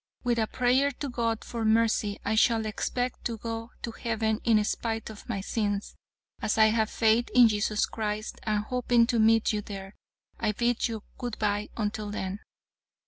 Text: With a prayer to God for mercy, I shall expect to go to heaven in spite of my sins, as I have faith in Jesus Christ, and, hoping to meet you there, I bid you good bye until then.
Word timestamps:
With 0.23 0.39
a 0.39 0.47
prayer 0.47 0.89
to 0.93 1.09
God 1.09 1.43
for 1.43 1.63
mercy, 1.63 2.17
I 2.25 2.33
shall 2.33 2.65
expect 2.65 3.23
to 3.25 3.37
go 3.37 3.69
to 3.83 3.91
heaven 3.91 4.41
in 4.43 4.63
spite 4.65 5.11
of 5.11 5.29
my 5.29 5.41
sins, 5.41 5.95
as 6.41 6.57
I 6.57 6.71
have 6.73 6.89
faith 6.89 7.29
in 7.35 7.47
Jesus 7.47 7.85
Christ, 7.85 8.39
and, 8.41 8.63
hoping 8.63 9.05
to 9.05 9.19
meet 9.19 9.53
you 9.53 9.61
there, 9.61 9.93
I 10.39 10.53
bid 10.53 10.87
you 10.87 11.03
good 11.19 11.37
bye 11.37 11.69
until 11.77 12.09
then. 12.09 12.39